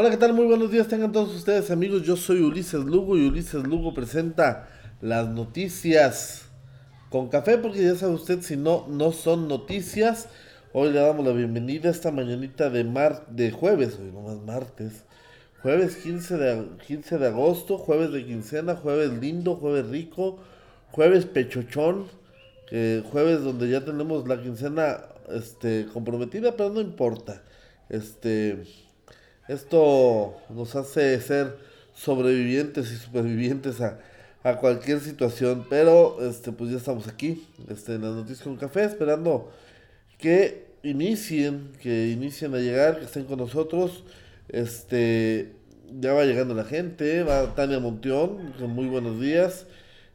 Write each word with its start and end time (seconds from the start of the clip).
Hola, 0.00 0.10
¿qué 0.10 0.16
tal? 0.16 0.32
Muy 0.32 0.46
buenos 0.46 0.70
días, 0.70 0.86
tengan 0.86 1.10
todos 1.10 1.34
ustedes 1.34 1.72
amigos. 1.72 2.04
Yo 2.04 2.14
soy 2.14 2.38
Ulises 2.40 2.84
Lugo 2.84 3.16
y 3.16 3.26
Ulises 3.26 3.64
Lugo 3.64 3.94
presenta 3.94 4.68
las 5.00 5.28
noticias 5.28 6.44
con 7.10 7.28
café, 7.28 7.58
porque 7.58 7.82
ya 7.82 7.96
sabe 7.96 8.14
usted, 8.14 8.40
si 8.42 8.56
no, 8.56 8.86
no 8.88 9.10
son 9.10 9.48
noticias. 9.48 10.28
Hoy 10.72 10.92
le 10.92 11.00
damos 11.00 11.26
la 11.26 11.32
bienvenida 11.32 11.90
esta 11.90 12.12
mañanita 12.12 12.70
de, 12.70 12.84
mar, 12.84 13.26
de 13.28 13.50
jueves, 13.50 13.98
hoy 13.98 14.12
no 14.12 14.20
más 14.20 14.36
martes. 14.36 15.02
Jueves 15.62 15.96
15 15.96 16.36
de, 16.36 16.68
15 16.86 17.18
de 17.18 17.26
agosto, 17.26 17.76
jueves 17.76 18.12
de 18.12 18.24
quincena, 18.24 18.76
jueves 18.76 19.10
lindo, 19.20 19.56
jueves 19.56 19.88
rico, 19.88 20.38
jueves 20.92 21.26
pechochón, 21.26 22.06
jueves 22.70 23.42
donde 23.42 23.68
ya 23.68 23.84
tenemos 23.84 24.28
la 24.28 24.40
quincena 24.40 25.00
este, 25.28 25.88
comprometida, 25.92 26.56
pero 26.56 26.70
no 26.70 26.80
importa. 26.80 27.42
Este 27.88 28.64
esto 29.48 30.36
nos 30.50 30.76
hace 30.76 31.20
ser 31.20 31.56
sobrevivientes 31.94 32.92
y 32.92 32.96
supervivientes 32.96 33.80
a, 33.80 33.98
cualquier 34.60 35.00
situación. 35.00 35.66
Pero 35.68 36.18
este, 36.26 36.52
pues 36.52 36.70
ya 36.70 36.78
estamos 36.78 37.06
aquí, 37.08 37.46
este, 37.68 37.94
en 37.96 38.02
las 38.02 38.14
noticias 38.14 38.42
con 38.42 38.56
café, 38.56 38.84
esperando 38.84 39.50
que 40.18 40.68
inicien, 40.82 41.72
que 41.82 42.08
inicien 42.08 42.54
a 42.54 42.58
llegar, 42.58 42.98
que 42.98 43.04
estén 43.04 43.24
con 43.24 43.38
nosotros. 43.38 44.04
Este, 44.48 45.52
ya 46.00 46.12
va 46.12 46.24
llegando 46.24 46.54
la 46.54 46.64
gente, 46.64 47.22
va 47.22 47.54
Tania 47.54 47.78
Monteón, 47.78 48.54
muy 48.68 48.86
buenos 48.86 49.20
días. 49.20 49.66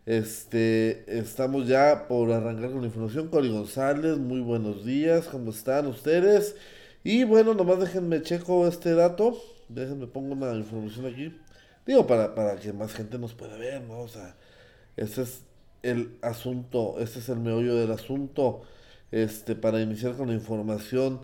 Este, 0.05 1.05
estamos 1.07 1.67
ya 1.67 2.07
por 2.07 2.31
arrancar 2.31 2.71
con 2.71 2.81
la 2.81 2.87
información. 2.87 3.29
Cori 3.29 3.49
González, 3.49 4.17
muy 4.17 4.41
buenos 4.41 4.85
días, 4.85 5.25
¿cómo 5.25 5.51
están 5.51 5.87
ustedes? 5.87 6.55
Y 7.03 7.25
bueno, 7.25 7.53
nomás 7.53 7.79
déjenme 7.79 8.21
checo 8.21 8.67
este 8.67 8.93
dato. 8.93 9.37
Déjenme 9.69 10.07
pongo 10.07 10.33
una 10.33 10.53
información 10.53 11.05
aquí. 11.05 11.37
Digo, 11.85 12.07
para, 12.07 12.33
para 12.33 12.55
que 12.55 12.71
más 12.71 12.93
gente 12.93 13.17
nos 13.17 13.33
pueda 13.33 13.57
ver, 13.57 13.81
¿no? 13.81 13.99
O 13.99 14.07
sea, 14.07 14.35
ese 14.95 15.23
es 15.23 15.41
el 15.81 16.17
asunto, 16.21 16.95
este 16.99 17.19
es 17.19 17.29
el 17.29 17.39
meollo 17.39 17.75
del 17.75 17.91
asunto. 17.91 18.61
Este, 19.11 19.55
para 19.55 19.81
iniciar 19.81 20.15
con 20.15 20.29
la 20.29 20.33
información 20.33 21.21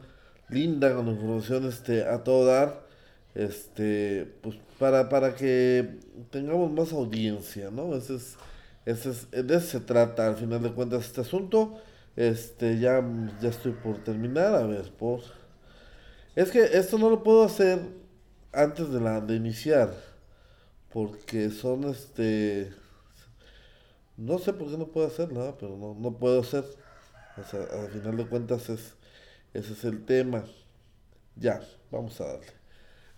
linda, 0.50 0.94
con 0.94 1.06
la 1.06 1.14
información 1.14 1.66
este, 1.68 2.04
a 2.06 2.24
todo 2.24 2.46
dar. 2.46 2.88
Este, 3.36 4.26
pues 4.42 4.58
para, 4.80 5.08
para 5.08 5.36
que 5.36 6.00
tengamos 6.30 6.72
más 6.72 6.92
audiencia, 6.92 7.72
¿no? 7.72 7.96
Ese 7.96 8.16
es, 8.16 8.36
ese 8.86 9.12
es, 9.12 9.32
de 9.32 9.56
eso 9.56 9.68
se 9.68 9.80
trata 9.80 10.28
al 10.28 10.36
final 10.36 10.62
de 10.62 10.74
cuentas 10.74 11.06
este 11.06 11.22
asunto. 11.22 11.80
Este, 12.18 12.80
ya, 12.80 13.02
ya 13.42 13.50
estoy 13.50 13.72
por 13.72 14.04
terminar, 14.04 14.54
a 14.56 14.66
ver, 14.66 14.92
por 14.92 15.22
es 16.42 16.52
que 16.52 16.64
esto 16.64 16.98
no 16.98 17.10
lo 17.10 17.22
puedo 17.22 17.44
hacer 17.44 17.80
antes 18.54 18.90
de 18.90 19.02
la 19.02 19.20
de 19.20 19.36
iniciar. 19.36 19.94
Porque 20.90 21.50
son 21.50 21.84
este. 21.84 22.72
No 24.18 24.40
sé 24.40 24.54
por 24.54 24.70
qué 24.70 24.78
no 24.78 24.88
puedo 24.88 25.08
hacer 25.08 25.32
nada, 25.34 25.58
pero 25.58 25.78
no, 25.78 25.96
no 25.96 26.18
puedo 26.18 26.42
hacer. 26.42 26.64
O 27.38 27.44
sea, 27.44 27.62
al 27.82 27.90
final 27.90 28.18
de 28.18 28.28
cuentas 28.28 28.70
es, 28.70 28.94
ese 29.54 29.74
es 29.74 29.84
el 29.84 30.06
tema. 30.06 30.46
Ya, 31.36 31.62
vamos 31.92 32.20
a 32.22 32.26
darle. 32.26 32.48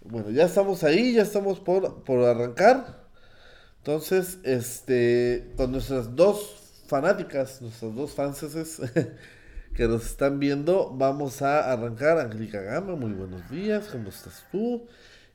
Bueno, 0.02 0.32
ya 0.32 0.46
estamos 0.46 0.84
ahí, 0.84 1.14
ya 1.14 1.22
estamos 1.22 1.60
por, 1.60 2.04
por 2.04 2.24
arrancar. 2.24 3.08
Entonces, 3.78 4.40
este, 4.44 5.54
con 5.58 5.72
nuestras 5.72 6.16
dos 6.16 6.84
fanáticas, 6.88 7.62
nuestras 7.62 7.96
dos 7.96 8.12
fanses, 8.12 8.82
que 9.76 9.88
nos 9.88 10.06
están 10.06 10.40
viendo. 10.40 10.92
Vamos 10.96 11.42
a 11.42 11.72
arrancar. 11.72 12.20
Angélica 12.20 12.62
Gama, 12.62 12.96
muy 12.96 13.12
buenos 13.12 13.50
días, 13.50 13.88
¿cómo 13.92 14.10
estás 14.10 14.46
tú? 14.52 14.84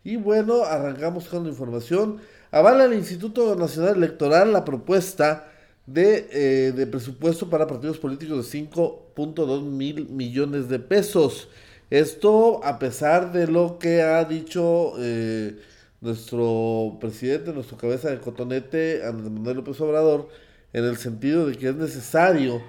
Y 0.05 0.17
bueno, 0.17 0.65
arrancamos 0.65 1.27
con 1.29 1.45
la 1.45 1.51
información. 1.51 2.19
Avala 2.51 2.85
el 2.85 2.95
Instituto 2.95 3.57
Nacional 3.57 3.97
Electoral 3.97 4.53
la 4.53 4.65
propuesta 4.65 5.49
de, 5.87 6.29
eh, 6.31 6.73
de 6.73 6.87
presupuesto 6.87 7.51
para 7.51 7.67
partidos 7.67 7.99
políticos 7.99 8.51
de 8.51 8.59
5.2 8.59 9.63
mil 9.63 10.09
millones 10.09 10.69
de 10.69 10.79
pesos. 10.79 11.49
Esto 11.91 12.61
a 12.65 12.79
pesar 12.79 13.33
de 13.33 13.47
lo 13.47 13.79
que 13.79 14.03
ha 14.03 14.25
dicho 14.25 14.95
eh, 14.99 15.57
nuestro 16.01 16.99
presidente, 17.01 17.53
nuestro 17.53 17.77
cabeza 17.77 18.11
de 18.11 18.19
cotonete, 18.19 19.05
Andrés 19.05 19.31
Manuel 19.31 19.59
López 19.59 19.81
Obrador, 19.81 20.29
en 20.73 20.85
el 20.85 20.97
sentido 20.97 21.47
de 21.47 21.57
que 21.57 21.69
es 21.69 21.77
necesario 21.77 22.61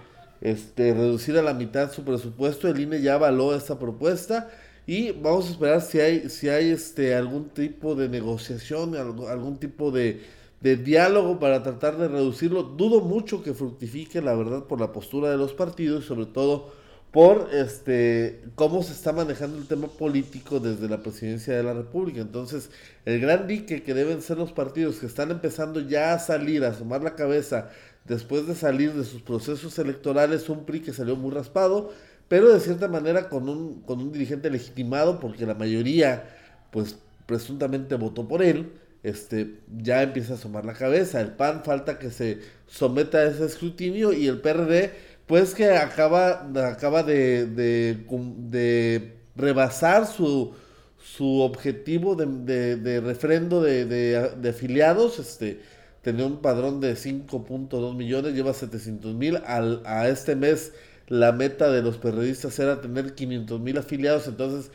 este, 0.42 0.94
reducir 0.94 1.38
a 1.38 1.42
la 1.42 1.53
mitad 1.53 1.92
su 1.92 2.03
presupuesto. 2.03 2.68
El 2.68 2.80
INE 2.80 3.02
ya 3.02 3.16
avaló 3.16 3.56
esta 3.56 3.80
propuesta 3.80 4.50
y 4.86 5.12
vamos 5.12 5.48
a 5.48 5.52
esperar 5.52 5.81
si 5.81 6.00
hay, 6.00 6.30
si 6.30 6.48
hay 6.48 6.70
este, 6.70 7.14
algún 7.14 7.50
tipo 7.50 7.94
de 7.94 8.08
negociación, 8.08 8.96
algún, 8.96 9.58
tipo 9.58 9.92
de, 9.92 10.22
diálogo 10.62 11.40
para 11.40 11.62
tratar 11.62 11.97
de 11.97 12.08
reducirlo. 12.08 12.64
Dudo 12.64 13.02
mucho 13.02 13.44
que 13.44 13.53
fructifique, 13.53 14.22
la 14.22 14.34
verdad, 14.34 14.64
por 14.64 14.80
la 14.80 14.94
postura 14.94 15.30
de 15.30 15.38
los 15.38 15.53
partidos 15.53 16.06
y 16.06 16.08
sobre 16.08 16.26
todo 16.26 16.72
por 17.12 17.50
este 17.53 18.44
cómo 18.56 18.84
se 18.84 18.92
está 18.92 19.14
manejando 19.14 19.58
el 19.58 19.66
tema 19.66 19.88
político 19.88 20.59
desde 20.59 20.90
la 20.90 21.02
presidencia 21.02 21.56
de 21.56 21.64
la 21.64 21.74
República. 21.74 22.22
Entonces, 22.22 22.70
el 23.06 23.20
gran 23.20 23.47
dique 23.47 23.84
que 23.84 23.94
deben 23.94 24.22
ser 24.22 24.38
los 24.38 24.52
partidos 24.53 24.97
que 24.97 25.06
están 25.06 25.31
empezando 25.31 25.81
ya 25.81 26.14
a 26.14 26.20
salir, 26.20 26.64
a 26.64 26.74
sumar 26.74 27.03
la 27.03 27.16
cabeza 27.16 27.72
después 28.07 28.47
de 28.47 28.56
salir 28.56 28.94
de 28.94 29.03
sus 29.03 29.22
procesos 29.22 29.78
electorales, 29.79 30.50
un 30.50 30.66
PRI 30.66 30.81
que 30.81 30.94
salió 30.94 31.16
muy 31.16 31.31
raspado, 31.31 31.91
pero 32.28 32.51
de 32.53 32.59
cierta 32.59 32.88
manera 32.88 33.29
con 33.29 33.50
un, 33.50 33.81
con 33.81 34.00
un 34.00 34.12
dirigente 34.12 34.50
legitimado, 34.50 35.19
porque 35.19 35.45
la 35.45 35.53
mayoría, 35.53 36.29
pues 36.72 36.97
presuntamente 37.25 37.96
votó 37.96 38.28
por 38.28 38.41
él, 38.41 38.72
este, 39.03 39.59
ya 39.78 40.03
empieza 40.03 40.34
a 40.34 40.35
asomar 40.38 40.66
la 40.66 40.73
cabeza. 40.73 41.22
El 41.22 41.34
PAN 41.34 41.63
falta 41.63 42.00
que 42.00 42.12
se 42.12 42.40
someta 42.67 43.19
a 43.19 43.25
ese 43.25 43.46
escrutinio 43.46 44.13
y 44.13 44.28
el 44.28 44.41
PRD, 44.41 44.91
pues 45.25 45.53
que 45.53 45.72
acaba, 45.72 46.50
acaba 46.67 47.03
de, 47.03 47.46
de, 47.46 49.13
rebasar 49.35 50.07
su, 50.07 50.53
su 50.97 51.41
objetivo 51.41 52.16
de, 52.16 52.78
de 52.78 53.01
refrendo 53.01 53.62
de, 53.62 54.50
afiliados, 54.50 55.19
este, 55.19 55.62
tenía 56.07 56.25
un 56.25 56.38
padrón 56.38 56.79
de 56.79 56.95
5.2 56.95 57.94
millones, 57.94 58.34
lleva 58.34 58.53
700 58.53 59.13
mil. 59.13 59.41
A 59.45 60.07
este 60.07 60.38
mes 60.38 60.72
la 61.07 61.34
meta 61.34 61.69
de 61.69 61.81
los 61.81 61.97
periodistas 61.97 62.57
era 62.59 62.79
tener 62.79 63.13
500 63.13 63.59
mil 63.59 63.78
afiliados, 63.78 64.25
entonces 64.25 64.72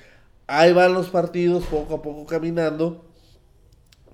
ahí 0.47 0.75
van 0.75 0.92
los 0.92 1.09
partidos 1.09 1.65
poco 1.65 1.94
a 1.94 2.03
poco 2.03 2.26
caminando 2.26 3.06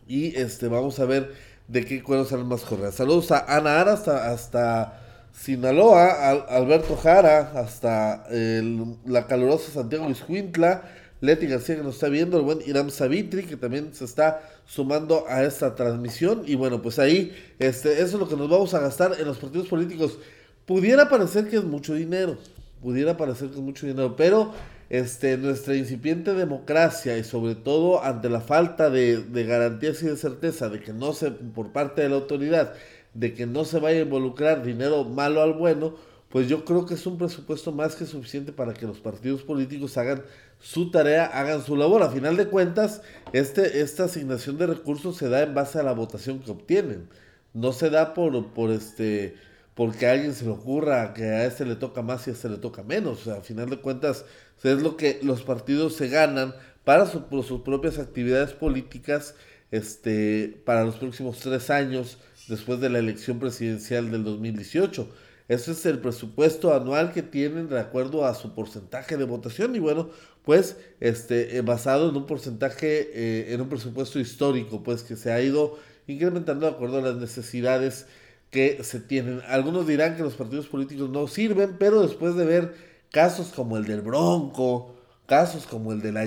y 0.07 0.37
este 0.37 0.69
vamos 0.69 1.01
a 1.01 1.07
ver 1.07 1.33
de 1.67 1.85
qué 1.85 2.05
cuero 2.05 2.25
salen 2.25 2.47
más 2.47 2.61
correas. 2.61 2.95
Saludos 2.95 3.33
a 3.33 3.53
Ana 3.53 3.81
Ara 3.81 3.95
hasta, 3.95 4.31
hasta 4.31 5.01
Sinaloa, 5.33 6.31
Alberto 6.49 6.95
Jara, 6.95 7.51
hasta 7.57 8.29
la 8.31 9.27
calurosa 9.27 9.73
Santiago 9.73 10.09
Iscuintla, 10.09 10.85
Leti 11.21 11.47
García 11.47 11.77
que 11.77 11.83
nos 11.83 11.95
está 11.95 12.09
viendo, 12.09 12.37
el 12.39 12.45
buen 12.45 12.61
Iram 12.67 12.91
Savitri 12.91 13.45
que 13.45 13.57
también 13.57 13.93
se 13.93 14.05
está 14.05 14.41
sumando 14.67 15.25
a 15.29 15.43
esta 15.43 15.75
transmisión. 15.75 16.43
Y 16.47 16.55
bueno, 16.55 16.81
pues 16.81 16.99
ahí, 16.99 17.35
este, 17.59 17.95
eso 17.95 18.05
es 18.05 18.15
lo 18.15 18.29
que 18.29 18.37
nos 18.37 18.49
vamos 18.49 18.75
a 18.75 18.81
gastar 18.81 19.17
en 19.19 19.27
los 19.27 19.39
partidos 19.39 19.69
políticos. 19.69 20.19
Pudiera 20.67 21.09
parecer 21.09 21.49
que 21.49 21.57
es 21.57 21.65
mucho 21.65 21.95
dinero, 21.95 22.37
pudiera 22.83 23.17
parecer 23.17 23.49
que 23.49 23.55
es 23.55 23.61
mucho 23.61 23.87
dinero, 23.87 24.15
pero 24.17 24.53
este, 24.91 25.37
nuestra 25.37 25.75
incipiente 25.75 26.35
democracia 26.35 27.19
y 27.19 27.25
sobre 27.25 27.55
todo 27.55 28.03
ante 28.03 28.29
la 28.29 28.41
falta 28.41 28.91
de, 28.91 29.19
de 29.19 29.45
garantías 29.45 30.03
y 30.03 30.07
de 30.07 30.17
certeza 30.17 30.69
de 30.69 30.81
que 30.81 30.93
no 30.93 31.13
se, 31.13 31.31
por 31.31 31.73
parte 31.73 32.03
de 32.03 32.11
la 32.11 32.17
autoridad, 32.17 32.75
de 33.15 33.35
que 33.35 33.47
no 33.47 33.65
se 33.65 33.81
vaya 33.81 33.99
a 33.99 34.03
involucrar 34.03 34.63
dinero 34.63 35.05
malo 35.05 35.43
al 35.43 35.55
bueno, 35.55 35.97
pues 36.29 36.49
yo 36.49 36.65
creo 36.65 36.85
que 36.85 36.95
es 36.95 37.07
un 37.07 37.17
presupuesto 37.17 37.73
más 37.73 37.97
que 37.97 38.05
suficiente 38.05 38.53
para 38.53 38.75
que 38.75 38.87
los 38.87 39.01
partidos 39.01 39.43
políticos 39.43 39.97
hagan 39.97 40.23
su 40.61 40.91
tarea, 40.91 41.27
hagan 41.27 41.65
su 41.65 41.77
labor. 41.77 42.03
A 42.03 42.11
final 42.11 42.37
de 42.37 42.49
cuentas, 42.49 43.03
este, 43.33 43.81
esta 43.81 44.05
asignación 44.05 44.59
de 44.59 44.67
recursos 44.67 45.17
se 45.17 45.29
da 45.29 45.43
en 45.43 45.55
base 45.55 45.79
a 45.79 45.83
la 45.83 45.93
votación 45.93 46.41
que 46.41 46.51
obtienen. 46.51 47.09
No 47.55 47.73
se 47.73 47.89
da 47.89 48.13
por, 48.13 48.53
por 48.53 48.71
este 48.71 49.37
porque 49.79 50.09
a 50.09 50.13
alguien 50.13 50.35
se 50.35 50.45
le 50.45 50.51
ocurra 50.51 51.15
que 51.15 51.23
a 51.23 51.47
este 51.47 51.65
le 51.65 51.77
toca 51.77 52.03
más 52.03 52.27
y 52.27 52.31
a 52.31 52.33
este 52.33 52.49
le 52.49 52.57
toca 52.57 52.83
menos. 52.83 53.21
O 53.21 53.25
sea, 53.27 53.35
a 53.35 53.43
final 53.43 53.71
de 53.71 53.79
cuentas, 53.79 54.25
es 54.65 54.83
lo 54.83 54.97
que 54.97 55.21
los 55.23 55.43
partidos 55.43 55.95
se 55.95 56.09
ganan 56.09 56.53
para 56.83 57.07
por 57.07 57.45
sus 57.45 57.61
propias 57.61 58.01
actividades 58.01 58.55
políticas 58.55 59.37
este, 59.71 60.61
para 60.65 60.83
los 60.83 60.97
próximos 60.97 61.39
tres 61.39 61.71
años 61.71 62.19
después 62.49 62.81
de 62.81 62.91
la 62.91 62.99
elección 62.99 63.39
presidencial 63.39 64.11
del 64.11 64.25
2018. 64.25 65.09
Ese 65.49 65.73
es 65.73 65.87
el 65.87 65.99
presupuesto 65.99 66.75
anual 66.75 67.13
que 67.13 67.23
tienen 67.23 67.69
de 67.69 67.81
acuerdo 67.81 68.27
a 68.27 68.35
su 68.35 68.55
porcentaje 68.55 69.17
de 69.17 69.25
votación 69.25 69.75
y 69.75 69.79
bueno, 69.79 70.11
pues 70.45 70.77
este 71.01 71.57
eh, 71.57 71.63
basado 71.63 72.11
en 72.11 72.17
un 72.17 72.27
porcentaje 72.27 73.11
eh, 73.15 73.55
en 73.55 73.61
un 73.63 73.69
presupuesto 73.69 74.21
histórico, 74.21 74.83
pues 74.83 75.03
que 75.03 75.17
se 75.17 75.33
ha 75.33 75.41
ido 75.41 75.79
incrementando 76.07 76.67
de 76.67 76.73
acuerdo 76.73 76.99
a 76.99 77.03
las 77.03 77.17
necesidades 77.17 78.07
que 78.51 78.83
se 78.83 79.01
tienen. 79.01 79.43
Algunos 79.49 79.87
dirán 79.87 80.17
que 80.17 80.23
los 80.23 80.35
partidos 80.35 80.67
políticos 80.67 81.11
no 81.11 81.27
sirven, 81.27 81.77
pero 81.79 82.03
después 82.03 82.35
de 82.35 82.45
ver 82.45 82.75
casos 83.11 83.49
como 83.49 83.77
el 83.77 83.85
del 83.85 84.01
Bronco, 84.03 84.95
casos 85.27 85.67
como 85.67 85.93
el 85.93 86.01
de 86.01 86.13
la 86.13 86.25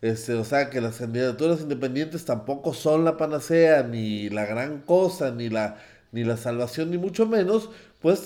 Este, 0.00 0.34
o 0.34 0.44
sea, 0.44 0.70
que 0.70 0.80
las 0.80 0.98
candidaturas 0.98 1.60
independientes 1.60 2.24
tampoco 2.24 2.74
son 2.74 3.04
la 3.04 3.16
panacea, 3.16 3.82
ni 3.84 4.28
la 4.28 4.44
gran 4.44 4.82
cosa, 4.82 5.30
ni 5.30 5.48
la, 5.48 5.78
ni 6.12 6.24
la 6.24 6.36
salvación, 6.36 6.90
ni 6.90 6.98
mucho 6.98 7.26
menos, 7.26 7.70
pues 8.04 8.22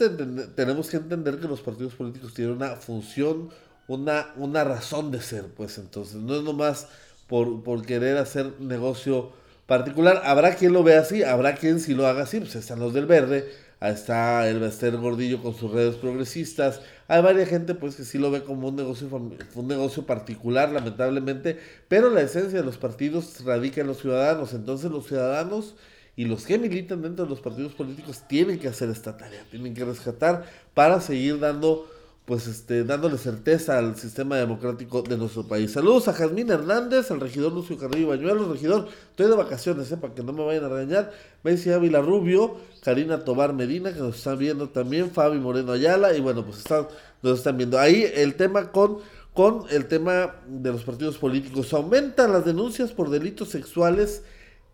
tenemos 0.56 0.90
que 0.90 0.96
entender 0.96 1.38
que 1.38 1.46
los 1.46 1.60
partidos 1.60 1.94
políticos 1.94 2.34
tienen 2.34 2.54
una 2.54 2.74
función, 2.74 3.50
una, 3.86 4.32
una 4.34 4.64
razón 4.64 5.12
de 5.12 5.22
ser, 5.22 5.44
pues 5.56 5.78
entonces, 5.78 6.16
no 6.16 6.34
es 6.34 6.42
nomás 6.42 6.88
por, 7.28 7.62
por 7.62 7.86
querer 7.86 8.16
hacer 8.16 8.54
negocio 8.58 9.30
particular. 9.66 10.22
Habrá 10.24 10.56
quien 10.56 10.72
lo 10.72 10.82
vea 10.82 11.02
así, 11.02 11.22
habrá 11.22 11.54
quien 11.54 11.78
si 11.78 11.94
lo 11.94 12.08
haga 12.08 12.24
así, 12.24 12.40
pues 12.40 12.56
están 12.56 12.80
los 12.80 12.92
del 12.92 13.06
verde, 13.06 13.52
está 13.80 14.48
el 14.48 14.58
Bester 14.58 14.96
Gordillo 14.96 15.40
con 15.40 15.54
sus 15.54 15.70
redes 15.70 15.94
progresistas. 15.94 16.80
Hay 17.06 17.22
varias 17.22 17.48
gente 17.48 17.76
pues 17.76 17.94
que 17.94 18.02
sí 18.02 18.18
lo 18.18 18.32
ve 18.32 18.42
como 18.42 18.66
un 18.66 18.74
negocio, 18.74 19.06
un 19.54 19.68
negocio 19.68 20.04
particular, 20.04 20.72
lamentablemente. 20.72 21.56
Pero 21.86 22.10
la 22.10 22.22
esencia 22.22 22.58
de 22.58 22.64
los 22.64 22.78
partidos 22.78 23.44
radica 23.44 23.80
en 23.82 23.86
los 23.86 23.98
ciudadanos. 23.98 24.54
Entonces 24.54 24.90
los 24.90 25.06
ciudadanos 25.06 25.76
y 26.18 26.24
los 26.24 26.44
que 26.44 26.58
militan 26.58 27.00
dentro 27.00 27.26
de 27.26 27.30
los 27.30 27.40
partidos 27.40 27.74
políticos 27.74 28.24
tienen 28.26 28.58
que 28.58 28.66
hacer 28.66 28.90
esta 28.90 29.16
tarea, 29.16 29.46
tienen 29.52 29.72
que 29.72 29.84
rescatar 29.84 30.44
para 30.74 31.00
seguir 31.00 31.38
dando 31.38 31.88
pues 32.24 32.48
este, 32.48 32.82
dándole 32.82 33.16
certeza 33.18 33.78
al 33.78 33.96
sistema 33.96 34.36
democrático 34.36 35.02
de 35.02 35.16
nuestro 35.16 35.46
país. 35.46 35.70
Saludos 35.70 36.08
a 36.08 36.12
Jazmín 36.12 36.50
Hernández, 36.50 37.12
al 37.12 37.20
regidor 37.20 37.52
Lucio 37.52 37.78
Carrillo 37.78 38.08
Bañuelos, 38.08 38.48
regidor, 38.48 38.88
estoy 39.10 39.28
de 39.28 39.36
vacaciones, 39.36 39.92
eh, 39.92 39.96
para 39.96 40.12
que 40.12 40.24
no 40.24 40.32
me 40.32 40.44
vayan 40.44 40.64
a 40.64 40.68
regañar, 40.68 41.12
Messi 41.44 41.70
Ávila 41.70 42.00
Rubio, 42.00 42.56
Karina 42.82 43.24
Tobar 43.24 43.52
Medina, 43.52 43.94
que 43.94 44.00
nos 44.00 44.16
están 44.16 44.38
viendo 44.38 44.70
también, 44.70 45.12
Fabi 45.12 45.38
Moreno 45.38 45.70
Ayala, 45.70 46.14
y 46.14 46.20
bueno, 46.20 46.44
pues 46.44 46.58
están, 46.58 46.88
nos 47.22 47.38
están 47.38 47.56
viendo. 47.56 47.78
Ahí 47.78 48.04
el 48.12 48.34
tema 48.34 48.72
con, 48.72 48.98
con 49.32 49.66
el 49.70 49.86
tema 49.86 50.34
de 50.48 50.72
los 50.72 50.82
partidos 50.82 51.16
políticos. 51.16 51.72
Aumentan 51.72 52.32
las 52.32 52.44
denuncias 52.44 52.90
por 52.90 53.08
delitos 53.08 53.50
sexuales 53.50 54.24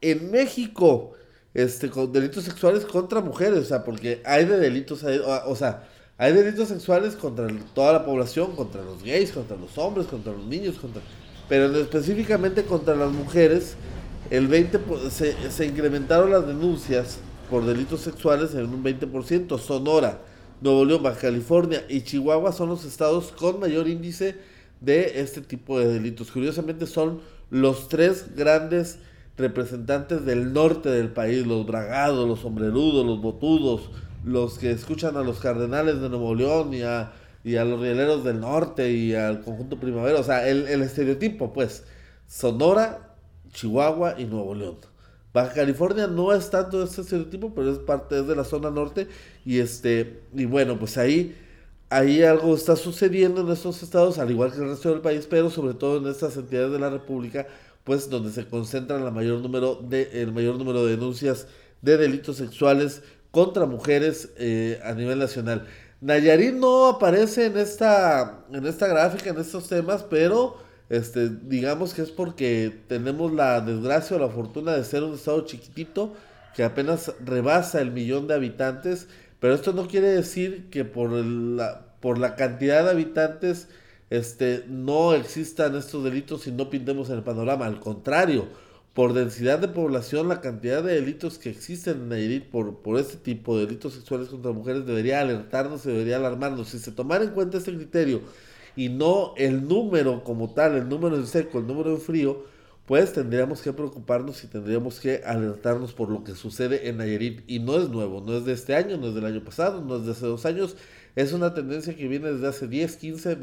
en 0.01 0.31
México, 0.31 1.13
este, 1.55 1.89
con 1.89 2.13
delitos 2.13 2.45
sexuales 2.45 2.85
contra 2.85 3.21
mujeres, 3.21 3.61
o 3.61 3.65
sea, 3.65 3.85
porque 3.85 4.21
hay 4.25 4.45
de 4.45 4.59
delitos, 4.59 5.05
o 5.47 5.57
sea, 5.57 5.89
hay 6.19 6.33
delitos 6.33 6.69
sexuales 6.69 7.15
contra 7.15 7.49
toda 7.75 7.93
la 7.93 8.05
población, 8.05 8.57
contra 8.57 8.83
los 8.83 9.03
gays, 9.03 9.33
contra 9.33 9.57
los 9.57 9.79
hombres, 9.79 10.07
contra 10.09 10.33
los 10.33 10.45
niños, 10.45 10.77
contra, 10.77 11.01
pero 11.49 11.75
específicamente 11.77 12.65
contra 12.65 12.97
las 12.97 13.13
mujeres, 13.13 13.77
el 14.31 14.49
20 14.49 14.81
se, 15.11 15.67
incrementaron 15.67 16.31
las 16.31 16.47
denuncias 16.47 17.19
por 17.51 17.65
delitos 17.65 18.01
sexuales 18.01 18.55
en 18.55 18.67
un 18.67 18.83
20%. 18.83 19.59
Sonora, 19.59 20.21
Nuevo 20.61 20.85
León, 20.85 21.03
California 21.21 21.85
y 21.89 22.03
Chihuahua 22.03 22.53
son 22.53 22.71
los 22.71 22.85
estados 22.85 23.33
con 23.33 23.61
mayor 23.61 23.87
índice 23.87 24.37
de 24.81 25.21
este 25.21 25.41
tipo 25.41 25.79
de 25.79 25.93
delitos. 25.93 26.31
Curiosamente 26.31 26.87
son 26.87 27.21
los 27.51 27.89
tres 27.89 28.35
grandes 28.35 28.99
representantes 29.37 30.25
del 30.25 30.53
norte 30.53 30.89
del 30.91 31.09
país, 31.09 31.47
los 31.47 31.67
bragados, 31.67 32.27
los 32.29 32.41
sombrerudos, 32.41 33.05
los 33.05 33.21
botudos, 33.21 33.91
los 34.25 34.59
que 34.59 34.71
escuchan 34.71 35.17
a 35.17 35.23
los 35.23 35.41
Cardenales 35.41 36.01
de 36.01 36.09
Nuevo 36.09 36.35
León 36.35 36.73
y 36.73 36.83
a, 36.83 37.13
y 37.43 37.57
a 37.57 37.65
los 37.65 37.81
Rieleros 37.81 38.25
del 38.25 38.41
Norte 38.41 38.91
y 38.91 39.15
al 39.15 39.41
conjunto 39.43 39.79
Primavera, 39.79 40.21
o 40.21 40.25
sea, 40.25 40.49
el, 40.49 40.83
estereotipo, 40.83 41.53
pues, 41.53 41.85
Sonora, 42.27 43.15
Chihuahua 43.53 44.15
y 44.19 44.25
Nuevo 44.25 44.55
León. 44.55 44.77
Baja 45.33 45.53
California 45.53 46.07
no 46.07 46.33
es 46.33 46.49
tanto 46.49 46.83
este 46.83 47.01
estereotipo, 47.01 47.53
pero 47.55 47.73
es 47.73 47.79
parte 47.79 48.23
de 48.23 48.37
la 48.37 48.45
zona 48.45 48.71
norte 48.71 49.09
y 49.45 49.59
este 49.59 50.23
y 50.33 50.45
bueno, 50.45 50.79
pues 50.79 50.97
ahí 50.97 51.37
ahí 51.91 52.23
algo 52.23 52.55
está 52.55 52.77
sucediendo 52.77 53.41
en 53.41 53.51
estos 53.51 53.83
estados, 53.83 54.19
al 54.19 54.31
igual 54.31 54.53
que 54.53 54.59
el 54.59 54.69
resto 54.69 54.91
del 54.91 55.01
país, 55.01 55.27
pero 55.29 55.51
sobre 55.51 55.75
todo 55.75 55.99
en 55.99 56.07
estas 56.07 56.37
entidades 56.37 56.73
de 56.73 56.79
la 56.79 56.91
República, 56.91 57.47
pues 57.85 58.11
donde 58.11 58.33
se 58.33 58.47
concentran 58.49 59.05
la 59.05 59.11
mayor 59.11 59.41
número 59.41 59.77
de 59.77 60.23
el 60.23 60.33
mayor 60.33 60.57
número 60.57 60.85
de 60.85 60.93
denuncias 60.93 61.47
de 61.83 61.97
delitos 61.99 62.39
sexuales 62.39 63.03
contra 63.31 63.67
mujeres 63.67 64.31
eh, 64.39 64.81
a 64.85 64.93
nivel 64.95 65.19
nacional. 65.19 65.67
Nayarit 66.01 66.55
no 66.55 66.87
aparece 66.87 67.47
en 67.47 67.57
esta, 67.57 68.45
en 68.53 68.67
esta 68.67 68.87
gráfica, 68.87 69.31
en 69.31 69.39
estos 69.39 69.69
temas, 69.69 70.03
pero 70.03 70.57
este, 70.89 71.31
digamos 71.31 71.95
que 71.95 72.03
es 72.03 72.11
porque 72.11 72.83
tenemos 72.89 73.33
la 73.33 73.61
desgracia 73.61 74.17
o 74.17 74.21
la 74.21 74.29
fortuna 74.29 74.73
de 74.73 74.85
ser 74.85 75.03
un 75.03 75.15
estado 75.15 75.45
chiquitito 75.47 76.15
que 76.55 76.63
apenas 76.63 77.13
rebasa 77.25 77.81
el 77.81 77.91
millón 77.91 78.29
de 78.29 78.35
habitantes, 78.35 79.09
pero 79.41 79.55
esto 79.55 79.73
no 79.73 79.89
quiere 79.89 80.09
decir 80.09 80.69
que 80.71 80.85
por 80.85 81.11
la, 81.11 81.87
por 82.01 82.19
la 82.19 82.37
cantidad 82.37 82.85
de 82.85 82.91
habitantes 82.91 83.69
este, 84.11 84.65
no 84.69 85.15
existan 85.15 85.77
estos 85.77 86.05
delitos 86.05 86.47
y 86.47 86.53
no 86.53 86.71
pintemos 86.71 87.11
en 87.11 87.17
el 87.17 87.23
panorama, 87.23 87.67
al 87.67 87.81
contrario, 87.81 88.49
por 88.95 89.13
densidad 89.13 89.59
de 89.59 89.69
población, 89.69 90.29
la 90.29 90.41
cantidad 90.41 90.83
de 90.83 90.95
delitos 90.95 91.39
que 91.39 91.51
existen 91.51 91.95
en 91.95 92.09
Nayarit 92.11 92.45
por, 92.45 92.79
por 92.79 92.99
este 92.99 93.17
tipo 93.17 93.57
de 93.57 93.67
delitos 93.67 93.95
sexuales 93.95 94.29
contra 94.29 94.53
mujeres 94.53 94.87
debería 94.87 95.21
alertarnos, 95.21 95.83
debería 95.83 96.17
alarmarnos. 96.17 96.69
Si 96.69 96.79
se 96.79 96.93
tomara 96.93 97.25
en 97.25 97.31
cuenta 97.31 97.59
este 97.59 97.75
criterio 97.75 98.23
y 98.77 98.91
no 98.91 99.35
el 99.37 99.67
número 99.67 100.23
como 100.23 100.55
tal, 100.55 100.77
el 100.77 100.89
número 100.89 101.17
en 101.17 101.27
seco, 101.27 101.59
el 101.59 101.67
número 101.67 101.91
en 101.91 102.01
frío, 102.01 102.45
pues 102.87 103.13
tendríamos 103.13 103.63
que 103.63 103.73
preocuparnos 103.73 104.45
y 104.45 104.47
tendríamos 104.47 105.01
que 105.01 105.23
alertarnos 105.25 105.93
por 105.93 106.11
lo 106.11 106.23
que 106.23 106.37
sucede 106.37 106.89
en 106.89 106.99
Nayarit. 106.99 107.43
Y 107.49 107.59
no 107.59 107.77
es 107.77 107.89
nuevo, 107.89 108.21
no 108.21 108.37
es 108.37 108.45
de 108.45 108.53
este 108.53 108.77
año, 108.77 108.97
no 108.97 109.09
es 109.09 109.15
del 109.17 109.25
año 109.25 109.43
pasado, 109.43 109.81
no 109.81 109.97
es 109.97 110.05
de 110.05 110.13
hace 110.13 110.27
dos 110.27 110.47
años, 110.47 110.77
es 111.17 111.33
una 111.33 111.53
tendencia 111.53 111.97
que 111.97 112.07
viene 112.07 112.31
desde 112.31 112.47
hace 112.47 112.69
10, 112.69 112.97
15, 112.97 113.37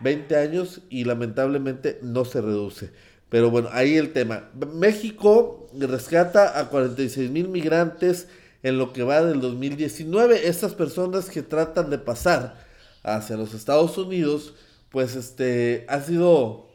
20 0.00 0.36
años 0.36 0.80
y 0.88 1.04
lamentablemente 1.04 1.98
no 2.02 2.24
se 2.24 2.40
reduce. 2.40 2.92
Pero 3.28 3.50
bueno, 3.50 3.68
ahí 3.72 3.96
el 3.96 4.12
tema. 4.12 4.50
México 4.74 5.68
rescata 5.78 6.58
a 6.58 6.68
46 6.68 7.30
mil 7.30 7.48
migrantes 7.48 8.28
en 8.62 8.76
lo 8.76 8.92
que 8.92 9.04
va 9.04 9.22
del 9.22 9.40
2019. 9.40 10.48
Estas 10.48 10.74
personas 10.74 11.30
que 11.30 11.42
tratan 11.42 11.90
de 11.90 11.98
pasar 11.98 12.56
hacia 13.02 13.36
los 13.36 13.54
Estados 13.54 13.96
Unidos, 13.96 14.54
pues 14.90 15.14
este, 15.14 15.86
han 15.88 16.04
sido 16.04 16.68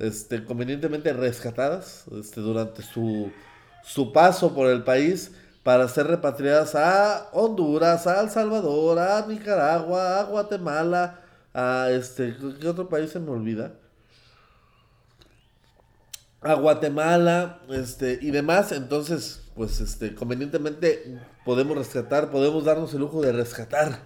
este, 0.00 0.44
convenientemente 0.44 1.12
rescatadas 1.12 2.04
este, 2.18 2.40
durante 2.40 2.82
su, 2.82 3.30
su 3.84 4.12
paso 4.12 4.54
por 4.54 4.68
el 4.68 4.82
país 4.82 5.30
para 5.62 5.86
ser 5.86 6.08
repatriadas 6.08 6.74
a 6.74 7.30
Honduras, 7.32 8.06
a 8.08 8.20
El 8.20 8.30
Salvador, 8.30 8.98
a 8.98 9.24
Nicaragua, 9.26 10.18
a 10.18 10.24
Guatemala, 10.24 11.21
a 11.54 11.90
este, 11.90 12.36
¿qué 12.60 12.68
otro 12.68 12.88
país 12.88 13.10
se 13.10 13.20
me 13.20 13.30
olvida? 13.30 13.74
a 16.42 16.54
Guatemala, 16.54 17.60
este, 17.70 18.18
y 18.20 18.30
demás, 18.30 18.72
entonces, 18.72 19.42
pues, 19.54 19.80
este, 19.80 20.14
convenientemente 20.14 21.20
podemos 21.44 21.76
rescatar, 21.76 22.30
podemos 22.30 22.64
darnos 22.64 22.92
el 22.94 23.00
lujo 23.00 23.22
de 23.22 23.32
rescatar 23.32 24.00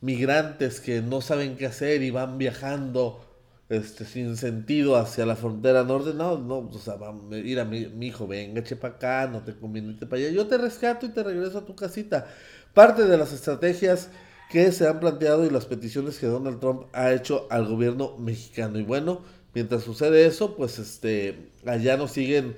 migrantes 0.00 0.80
que 0.80 1.02
no 1.02 1.20
saben 1.20 1.56
qué 1.56 1.66
hacer 1.66 2.02
y 2.02 2.10
van 2.10 2.38
viajando, 2.38 3.24
este, 3.68 4.04
sin 4.04 4.36
sentido 4.36 4.96
hacia 4.96 5.26
la 5.26 5.34
frontera 5.34 5.82
norte, 5.82 6.14
no, 6.14 6.38
no, 6.38 6.58
o 6.58 6.78
sea, 6.78 6.96
ir 7.32 7.58
a 7.58 7.64
mi, 7.64 7.86
mi 7.86 8.08
hijo, 8.08 8.26
venga, 8.28 8.60
eche 8.60 8.76
para 8.76 8.94
acá, 8.94 9.28
no 9.32 9.42
te 9.42 9.54
conviene 9.56 9.94
para 9.94 10.22
allá, 10.22 10.30
yo 10.30 10.46
te 10.46 10.58
rescato 10.58 11.06
y 11.06 11.08
te 11.08 11.22
regreso 11.22 11.58
a 11.58 11.66
tu 11.66 11.74
casita. 11.74 12.26
Parte 12.74 13.04
de 13.04 13.16
las 13.18 13.32
estrategias 13.32 14.08
que 14.52 14.70
se 14.70 14.86
han 14.86 15.00
planteado 15.00 15.46
y 15.46 15.50
las 15.50 15.64
peticiones 15.64 16.18
que 16.18 16.26
Donald 16.26 16.60
Trump 16.60 16.82
ha 16.92 17.10
hecho 17.14 17.46
al 17.48 17.66
gobierno 17.66 18.18
mexicano. 18.18 18.78
Y 18.78 18.82
bueno, 18.82 19.22
mientras 19.54 19.82
sucede 19.82 20.26
eso, 20.26 20.56
pues 20.56 20.78
este, 20.78 21.48
allá 21.64 21.96
nos 21.96 22.12
siguen 22.12 22.54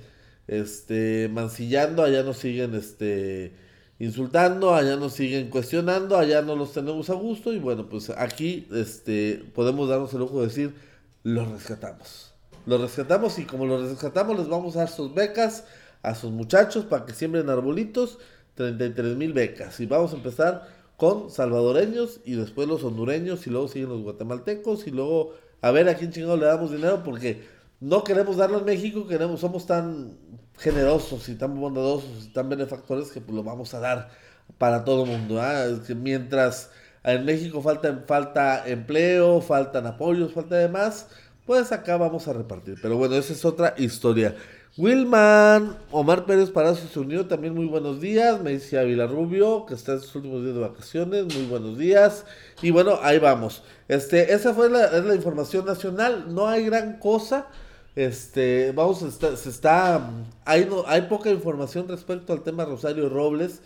este, 0.48 1.30
mancillando, 1.32 2.02
allá 2.02 2.24
nos 2.24 2.38
siguen 2.38 2.74
este, 2.74 3.52
insultando, 4.00 4.74
allá 4.74 4.96
nos 4.96 5.12
siguen 5.12 5.50
cuestionando, 5.50 6.18
allá 6.18 6.42
no 6.42 6.56
los 6.56 6.72
tenemos 6.72 7.10
a 7.10 7.14
gusto 7.14 7.52
y 7.52 7.60
bueno, 7.60 7.88
pues 7.88 8.10
aquí 8.10 8.66
este, 8.72 9.44
podemos 9.54 9.88
darnos 9.88 10.12
el 10.14 10.18
lujo 10.18 10.40
de 10.40 10.48
decir, 10.48 10.74
los 11.22 11.48
rescatamos. 11.48 12.32
Los 12.66 12.80
rescatamos 12.80 13.38
y 13.38 13.44
como 13.44 13.66
los 13.66 13.88
rescatamos 13.88 14.36
les 14.36 14.48
vamos 14.48 14.74
a 14.74 14.80
dar 14.80 14.88
sus 14.88 15.14
becas 15.14 15.62
a 16.02 16.16
sus 16.16 16.32
muchachos 16.32 16.86
para 16.86 17.06
que 17.06 17.12
siembren 17.12 17.48
arbolitos, 17.48 18.18
33 18.56 19.14
mil 19.14 19.32
becas. 19.32 19.78
Y 19.78 19.86
vamos 19.86 20.12
a 20.12 20.16
empezar 20.16 20.83
con 20.96 21.30
salvadoreños 21.30 22.20
y 22.24 22.34
después 22.34 22.68
los 22.68 22.84
hondureños 22.84 23.46
y 23.46 23.50
luego 23.50 23.68
siguen 23.68 23.90
los 23.90 24.02
guatemaltecos 24.02 24.86
y 24.86 24.90
luego 24.90 25.34
a 25.60 25.70
ver 25.70 25.88
a 25.88 25.96
quién 25.96 26.12
chingado 26.12 26.36
le 26.36 26.46
damos 26.46 26.70
dinero 26.70 27.02
porque 27.04 27.42
no 27.80 28.04
queremos 28.04 28.36
darlo 28.36 28.58
en 28.58 28.64
México, 28.64 29.06
queremos, 29.06 29.40
somos 29.40 29.66
tan 29.66 30.16
generosos 30.58 31.28
y 31.28 31.34
tan 31.34 31.58
bondadosos 31.58 32.26
y 32.26 32.32
tan 32.32 32.48
benefactores 32.48 33.10
que 33.10 33.20
pues, 33.20 33.34
lo 33.34 33.42
vamos 33.42 33.74
a 33.74 33.80
dar 33.80 34.10
para 34.58 34.84
todo 34.84 35.04
el 35.04 35.10
mundo. 35.10 35.40
¿ah? 35.40 35.66
mientras 35.96 36.70
en 37.02 37.24
México 37.24 37.60
falta, 37.60 38.04
falta 38.06 38.66
empleo, 38.66 39.40
faltan 39.40 39.86
apoyos, 39.86 40.32
falta 40.32 40.56
demás, 40.56 41.08
pues 41.44 41.72
acá 41.72 41.96
vamos 41.96 42.26
a 42.28 42.32
repartir. 42.32 42.78
Pero 42.80 42.96
bueno, 42.96 43.16
esa 43.16 43.32
es 43.32 43.44
otra 43.44 43.74
historia. 43.76 44.34
Wilman, 44.76 45.78
Omar 45.92 46.26
Pérez 46.26 46.50
Palacio 46.50 46.88
se 46.88 46.98
unió, 46.98 47.26
también 47.26 47.54
muy 47.54 47.66
buenos 47.66 48.00
días. 48.00 48.40
Me 48.40 48.50
dice 48.50 49.06
Rubio, 49.06 49.66
que 49.66 49.74
está 49.74 49.92
en 49.92 50.00
sus 50.00 50.16
últimos 50.16 50.42
días 50.42 50.56
de 50.56 50.60
vacaciones, 50.62 51.32
muy 51.32 51.46
buenos 51.46 51.78
días. 51.78 52.24
Y 52.60 52.72
bueno, 52.72 52.98
ahí 53.00 53.20
vamos. 53.20 53.62
Este, 53.86 54.34
esa 54.34 54.52
fue 54.52 54.68
la, 54.68 54.86
es 54.86 55.04
la 55.04 55.14
información 55.14 55.64
nacional, 55.64 56.34
no 56.34 56.48
hay 56.48 56.64
gran 56.64 56.98
cosa. 56.98 57.46
Este, 57.94 58.72
vamos, 58.72 58.98
se 58.98 59.48
está, 59.48 60.10
hay, 60.44 60.66
no, 60.66 60.82
hay 60.88 61.02
poca 61.02 61.30
información 61.30 61.86
respecto 61.86 62.32
al 62.32 62.42
tema 62.42 62.64
Rosario 62.64 63.08
Robles. 63.08 63.60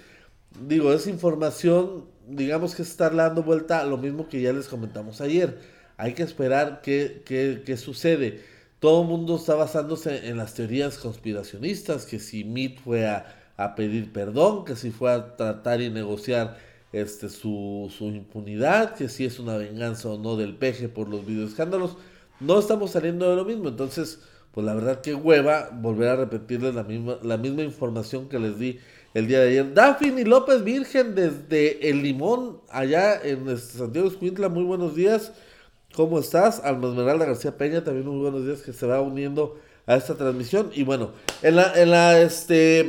Digo, 0.66 0.92
es 0.92 1.06
información, 1.06 2.04
digamos 2.26 2.74
que 2.74 2.82
está 2.82 3.08
dando 3.08 3.42
vuelta 3.42 3.80
a 3.80 3.86
lo 3.86 3.96
mismo 3.96 4.28
que 4.28 4.42
ya 4.42 4.52
les 4.52 4.68
comentamos 4.68 5.22
ayer. 5.22 5.58
Hay 5.96 6.12
que 6.12 6.22
esperar 6.22 6.82
qué, 6.82 7.22
qué, 7.24 7.62
qué 7.64 7.78
sucede 7.78 8.57
todo 8.80 9.02
el 9.02 9.08
mundo 9.08 9.36
está 9.36 9.54
basándose 9.54 10.28
en 10.28 10.36
las 10.36 10.54
teorías 10.54 10.98
conspiracionistas, 10.98 12.06
que 12.06 12.18
si 12.18 12.44
Meade 12.44 12.76
fue 12.82 13.06
a, 13.06 13.74
pedir 13.74 14.12
perdón, 14.12 14.64
que 14.64 14.76
si 14.76 14.90
fue 14.90 15.12
a 15.12 15.36
tratar 15.36 15.80
y 15.80 15.90
negociar 15.90 16.58
este, 16.92 17.28
su, 17.28 17.92
su, 17.96 18.04
impunidad, 18.06 18.94
que 18.94 19.08
si 19.08 19.24
es 19.24 19.40
una 19.40 19.56
venganza 19.56 20.08
o 20.08 20.18
no 20.18 20.36
del 20.36 20.56
peje 20.56 20.88
por 20.88 21.08
los 21.08 21.26
videoescándalos. 21.26 21.96
No 22.40 22.58
estamos 22.58 22.92
saliendo 22.92 23.28
de 23.28 23.34
lo 23.34 23.44
mismo, 23.44 23.68
entonces, 23.68 24.20
pues 24.52 24.64
la 24.64 24.74
verdad 24.74 25.00
que 25.00 25.12
hueva 25.12 25.70
volver 25.72 26.08
a 26.10 26.16
repetirles 26.16 26.72
la 26.74 26.84
misma, 26.84 27.18
la 27.22 27.36
misma 27.36 27.62
información 27.62 28.28
que 28.28 28.38
les 28.38 28.60
di 28.60 28.78
el 29.14 29.26
día 29.26 29.40
de 29.40 29.48
ayer. 29.48 29.74
Daphne 29.74 30.24
López 30.24 30.62
Virgen 30.62 31.16
desde 31.16 31.90
El 31.90 32.02
Limón, 32.04 32.60
allá 32.70 33.20
en 33.20 33.48
este, 33.48 33.78
Santiago 33.78 34.06
Escuintla, 34.06 34.48
muy 34.48 34.62
buenos 34.62 34.94
días. 34.94 35.32
¿Cómo 35.94 36.18
estás? 36.18 36.60
Alma 36.64 36.88
Esmeralda 36.88 37.24
García 37.24 37.56
Peña, 37.56 37.82
también 37.82 38.06
muy 38.06 38.20
buenos 38.20 38.44
días 38.44 38.60
que 38.60 38.72
se 38.72 38.86
va 38.86 39.00
uniendo 39.00 39.58
a 39.86 39.96
esta 39.96 40.14
transmisión. 40.16 40.70
Y 40.74 40.84
bueno, 40.84 41.10
en 41.42 41.56
la, 41.56 41.72
en 41.80 41.90
la, 41.90 42.20
este, 42.20 42.80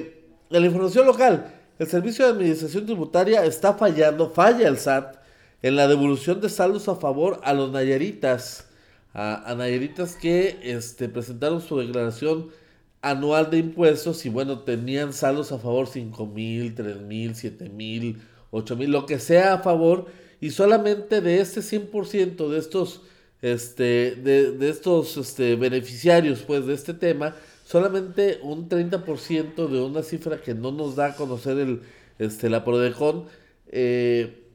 en 0.49 0.61
la 0.61 0.67
información 0.67 1.07
local, 1.07 1.53
el 1.79 1.87
Servicio 1.87 2.25
de 2.25 2.31
Administración 2.31 2.85
Tributaria 2.85 3.45
está 3.45 3.73
fallando, 3.73 4.29
falla 4.29 4.67
el 4.67 4.77
SAT 4.77 5.15
en 5.61 5.75
la 5.75 5.87
devolución 5.87 6.39
de 6.41 6.49
saldos 6.49 6.87
a 6.87 6.95
favor 6.95 7.39
a 7.43 7.53
los 7.53 7.71
nayaritas, 7.71 8.67
a, 9.13 9.49
a 9.49 9.55
nayaritas 9.55 10.15
que 10.15 10.59
este, 10.61 11.09
presentaron 11.09 11.61
su 11.61 11.79
declaración 11.79 12.49
anual 13.01 13.49
de 13.49 13.59
impuestos 13.59 14.25
y 14.25 14.29
bueno, 14.29 14.59
tenían 14.59 15.13
saldos 15.13 15.51
a 15.51 15.57
favor 15.57 15.87
5 15.87 16.27
mil, 16.27 16.75
3 16.75 17.01
mil, 17.01 17.33
7 17.33 17.69
mil, 17.69 18.21
8 18.51 18.75
mil, 18.75 18.91
lo 18.91 19.05
que 19.05 19.19
sea 19.19 19.53
a 19.53 19.59
favor 19.59 20.07
y 20.41 20.51
solamente 20.51 21.21
de 21.21 21.41
este 21.41 21.61
100% 21.61 22.49
de 22.49 22.57
estos, 22.59 23.01
este, 23.41 24.15
de, 24.15 24.51
de 24.51 24.69
estos 24.69 25.17
este, 25.17 25.55
beneficiarios 25.55 26.41
pues, 26.41 26.65
de 26.65 26.73
este 26.73 26.93
tema, 26.93 27.35
solamente 27.65 28.39
un 28.41 28.67
30% 28.67 29.67
de 29.67 29.81
una 29.81 30.03
cifra 30.03 30.41
que 30.41 30.53
no 30.53 30.71
nos 30.71 30.95
da 30.95 31.07
a 31.07 31.15
conocer 31.15 31.57
el, 31.59 31.81
este, 32.17 32.49
la 32.49 32.63
Prodecon, 32.63 33.25
eh, 33.67 34.45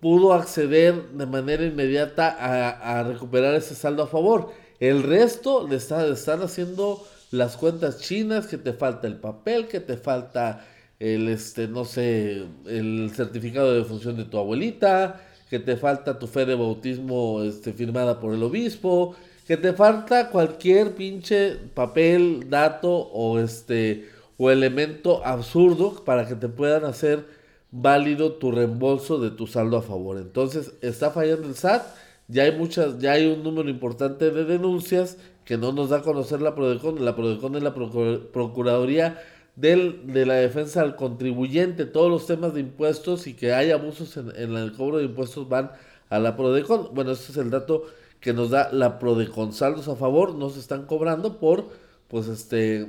pudo 0.00 0.32
acceder 0.32 1.10
de 1.10 1.26
manera 1.26 1.64
inmediata 1.64 2.28
a, 2.28 2.98
a, 2.98 3.02
recuperar 3.02 3.54
ese 3.54 3.74
saldo 3.74 4.02
a 4.02 4.06
favor. 4.06 4.52
El 4.80 5.02
resto 5.02 5.66
le, 5.66 5.76
está, 5.76 6.06
están 6.06 6.42
haciendo 6.42 7.04
las 7.30 7.56
cuentas 7.56 8.00
chinas, 8.00 8.46
que 8.46 8.58
te 8.58 8.72
falta 8.72 9.06
el 9.06 9.16
papel, 9.16 9.66
que 9.66 9.80
te 9.80 9.96
falta 9.96 10.64
el, 10.98 11.28
este, 11.28 11.68
no 11.68 11.84
sé, 11.84 12.44
el 12.66 13.10
certificado 13.14 13.74
de 13.74 13.84
función 13.84 14.16
de 14.16 14.24
tu 14.24 14.38
abuelita, 14.38 15.27
que 15.50 15.58
te 15.58 15.76
falta 15.76 16.18
tu 16.18 16.26
fe 16.26 16.44
de 16.46 16.54
bautismo 16.54 17.42
este, 17.42 17.72
firmada 17.72 18.20
por 18.20 18.34
el 18.34 18.42
obispo, 18.42 19.14
que 19.46 19.56
te 19.56 19.72
falta 19.72 20.30
cualquier 20.30 20.94
pinche 20.94 21.56
papel, 21.74 22.50
dato 22.50 22.90
o 22.90 23.38
este 23.38 24.08
o 24.36 24.50
elemento 24.50 25.24
absurdo 25.24 26.04
para 26.04 26.26
que 26.28 26.36
te 26.36 26.48
puedan 26.48 26.84
hacer 26.84 27.26
válido 27.70 28.34
tu 28.34 28.52
reembolso 28.52 29.18
de 29.18 29.30
tu 29.30 29.46
saldo 29.46 29.76
a 29.76 29.82
favor. 29.82 30.16
Entonces, 30.18 30.72
está 30.80 31.10
fallando 31.10 31.48
el 31.48 31.56
SAT, 31.56 31.82
ya 32.28 32.44
hay 32.44 32.52
muchas, 32.52 32.98
ya 32.98 33.12
hay 33.12 33.26
un 33.26 33.42
número 33.42 33.68
importante 33.68 34.30
de 34.30 34.44
denuncias 34.44 35.16
que 35.44 35.56
no 35.56 35.72
nos 35.72 35.88
da 35.88 35.98
a 35.98 36.02
conocer 36.02 36.40
la 36.40 36.54
Prodecon, 36.54 37.04
la 37.04 37.16
Prodecon 37.16 37.56
es 37.56 37.62
la 37.62 37.74
Procuraduría 37.74 39.18
del, 39.58 40.12
de 40.12 40.24
la 40.24 40.34
defensa 40.34 40.82
al 40.82 40.94
contribuyente, 40.94 41.84
todos 41.84 42.10
los 42.10 42.26
temas 42.26 42.54
de 42.54 42.60
impuestos 42.60 43.26
y 43.26 43.34
que 43.34 43.52
hay 43.52 43.72
abusos 43.72 44.16
en, 44.16 44.56
el 44.56 44.72
cobro 44.72 44.98
de 44.98 45.04
impuestos 45.04 45.48
van 45.48 45.72
a 46.10 46.18
la 46.18 46.36
Prodecon. 46.36 46.90
Bueno, 46.94 47.10
este 47.10 47.32
es 47.32 47.38
el 47.38 47.50
dato 47.50 47.84
que 48.20 48.32
nos 48.32 48.50
da 48.50 48.70
la 48.72 48.98
Prodecon. 48.98 49.52
Saldos 49.52 49.88
a 49.88 49.96
favor 49.96 50.34
no 50.34 50.50
se 50.50 50.60
están 50.60 50.86
cobrando 50.86 51.38
por, 51.38 51.70
pues, 52.06 52.28
este, 52.28 52.88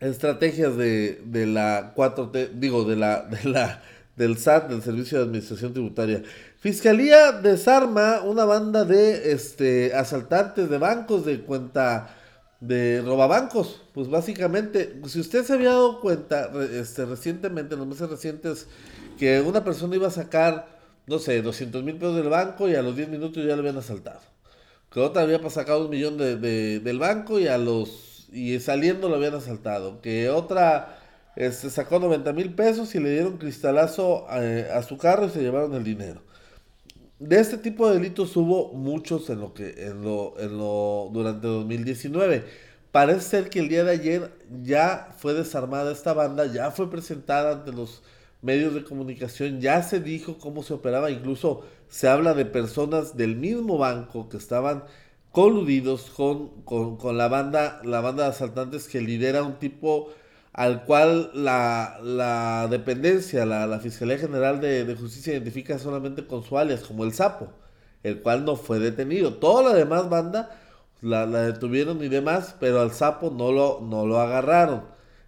estrategias 0.00 0.76
de, 0.76 1.22
de 1.24 1.46
la 1.46 1.94
4T, 1.94 2.50
digo, 2.54 2.84
de 2.84 2.96
la, 2.96 3.22
de 3.22 3.48
la, 3.48 3.82
del 4.16 4.36
SAT, 4.36 4.70
del 4.70 4.82
Servicio 4.82 5.18
de 5.18 5.24
Administración 5.24 5.72
Tributaria. 5.72 6.24
Fiscalía 6.58 7.30
desarma 7.30 8.22
una 8.22 8.44
banda 8.44 8.84
de, 8.84 9.30
este, 9.30 9.94
asaltantes 9.94 10.68
de 10.68 10.78
bancos 10.78 11.24
de 11.24 11.40
cuenta 11.42 12.16
de 12.60 13.02
robabancos. 13.02 13.82
Pues 13.94 14.08
básicamente, 14.08 15.00
si 15.06 15.20
usted 15.20 15.44
se 15.44 15.52
había 15.54 15.70
dado 15.70 16.00
cuenta 16.00 16.50
este, 16.72 17.04
recientemente, 17.04 17.74
en 17.74 17.80
los 17.80 17.88
meses 17.88 18.08
recientes, 18.10 18.66
que 19.18 19.40
una 19.40 19.64
persona 19.64 19.96
iba 19.96 20.08
a 20.08 20.10
sacar, 20.10 20.68
no 21.06 21.18
sé, 21.18 21.42
200 21.42 21.82
mil 21.82 21.96
pesos 21.96 22.16
del 22.16 22.28
banco 22.28 22.68
y 22.68 22.74
a 22.74 22.82
los 22.82 22.96
10 22.96 23.08
minutos 23.08 23.44
ya 23.44 23.54
le 23.54 23.60
habían 23.60 23.78
asaltado. 23.78 24.20
Que 24.90 25.00
otra 25.00 25.22
había 25.22 25.50
sacado 25.50 25.84
un 25.84 25.90
millón 25.90 26.16
de, 26.18 26.36
del 26.80 26.98
banco 26.98 27.38
y 27.38 27.46
a 27.48 27.58
los 27.58 28.28
y 28.32 28.58
saliendo 28.60 29.08
lo 29.08 29.16
habían 29.16 29.34
asaltado. 29.34 30.00
Que 30.00 30.30
otra 30.30 30.98
este, 31.36 31.70
sacó 31.70 31.98
90 31.98 32.32
mil 32.32 32.54
pesos 32.54 32.94
y 32.94 33.00
le 33.00 33.10
dieron 33.10 33.38
cristalazo 33.38 34.26
eh, 34.32 34.68
a 34.72 34.82
su 34.82 34.98
carro 34.98 35.26
y 35.26 35.30
se 35.30 35.40
llevaron 35.40 35.74
el 35.74 35.84
dinero 35.84 36.22
de 37.18 37.40
este 37.40 37.58
tipo 37.58 37.88
de 37.88 37.94
delitos 37.94 38.36
hubo 38.36 38.72
muchos 38.72 39.28
en 39.30 39.40
lo 39.40 39.52
que 39.54 39.86
en 39.86 40.02
lo, 40.02 40.38
en 40.38 40.56
lo 40.56 41.10
durante 41.12 41.46
2019. 41.46 42.44
Parece 42.92 43.20
ser 43.20 43.50
que 43.50 43.60
el 43.60 43.68
día 43.68 43.84
de 43.84 43.92
ayer 43.92 44.32
ya 44.62 45.14
fue 45.18 45.34
desarmada 45.34 45.92
esta 45.92 46.14
banda, 46.14 46.46
ya 46.46 46.70
fue 46.70 46.90
presentada 46.90 47.52
ante 47.52 47.72
los 47.72 48.02
medios 48.40 48.74
de 48.74 48.84
comunicación, 48.84 49.60
ya 49.60 49.82
se 49.82 50.00
dijo 50.00 50.38
cómo 50.38 50.62
se 50.62 50.74
operaba, 50.74 51.10
incluso 51.10 51.64
se 51.88 52.08
habla 52.08 52.34
de 52.34 52.44
personas 52.46 53.16
del 53.16 53.36
mismo 53.36 53.78
banco 53.78 54.28
que 54.28 54.36
estaban 54.36 54.84
coludidos 55.32 56.10
con, 56.10 56.62
con, 56.62 56.96
con 56.96 57.18
la 57.18 57.28
banda, 57.28 57.80
la 57.84 58.00
banda 58.00 58.24
de 58.24 58.30
asaltantes 58.30 58.88
que 58.88 59.00
lidera 59.00 59.42
un 59.42 59.58
tipo 59.58 60.10
al 60.58 60.82
cual 60.82 61.30
la, 61.34 62.66
dependencia, 62.68 63.46
la, 63.46 63.78
Fiscalía 63.78 64.18
General 64.18 64.60
de, 64.60 64.96
Justicia 64.98 65.34
identifica 65.34 65.78
solamente 65.78 66.26
con 66.26 66.42
su 66.42 66.58
alias, 66.58 66.80
como 66.80 67.04
el 67.04 67.12
sapo, 67.12 67.52
el 68.02 68.22
cual 68.22 68.44
no 68.44 68.56
fue 68.56 68.80
detenido. 68.80 69.34
Toda 69.34 69.62
la 69.70 69.72
demás 69.72 70.10
banda 70.10 70.50
la, 71.00 71.26
detuvieron 71.26 72.02
y 72.02 72.08
demás, 72.08 72.56
pero 72.58 72.80
al 72.80 72.90
sapo 72.90 73.30
no 73.30 73.52
lo, 73.52 73.80
no 73.82 74.04
lo 74.04 74.18
agarraron. 74.18 74.82